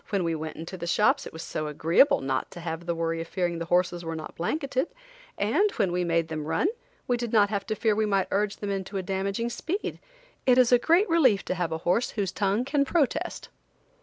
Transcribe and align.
When 0.09 0.23
we 0.23 0.33
went 0.33 0.55
into 0.55 0.77
the 0.77 0.87
shops 0.87 1.27
it 1.27 1.31
was 1.31 1.43
so 1.43 1.67
agreeable 1.67 2.21
not 2.21 2.49
to 2.49 2.59
have 2.59 2.87
the 2.87 2.95
worry 2.95 3.21
of 3.21 3.27
fearing 3.27 3.59
the 3.59 3.65
horses 3.65 4.03
were 4.03 4.15
not 4.15 4.33
blanketed, 4.35 4.87
and 5.37 5.69
when 5.73 5.91
we 5.91 6.03
made 6.03 6.27
them 6.27 6.47
run 6.47 6.69
we 7.07 7.17
did 7.17 7.31
not 7.31 7.49
have 7.51 7.67
to 7.67 7.75
fear 7.75 7.93
we 7.93 8.07
might 8.07 8.27
urge 8.31 8.55
them 8.57 8.71
into 8.71 8.97
a 8.97 9.03
damaging 9.03 9.51
speed. 9.51 9.99
It 10.47 10.57
is 10.57 10.71
a 10.71 10.79
great 10.79 11.07
relief 11.07 11.45
to 11.45 11.53
have 11.53 11.71
a 11.71 11.77
horse 11.85 12.09
whose 12.17 12.31
tongue 12.31 12.65
can 12.65 12.83
protest. 12.83 13.49